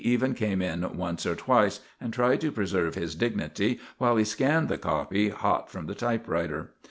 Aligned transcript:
even 0.03 0.33
came 0.33 0.63
in 0.63 0.97
once 0.97 1.27
or 1.27 1.35
twice 1.35 1.79
and 1.99 2.11
tried 2.11 2.41
to 2.41 2.51
preserve 2.51 2.95
his 2.95 3.13
dignity 3.13 3.79
while 3.99 4.15
he 4.17 4.23
scanned 4.23 4.67
the 4.67 4.75
copy 4.75 5.29
hot 5.29 5.69
from 5.69 5.85
the 5.85 5.93
typewriter. 5.93 6.71